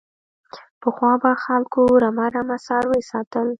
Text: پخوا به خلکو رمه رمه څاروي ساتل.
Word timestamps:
پخوا 0.81 1.11
به 1.23 1.31
خلکو 1.43 1.81
رمه 2.03 2.27
رمه 2.35 2.57
څاروي 2.65 3.01
ساتل. 3.11 3.47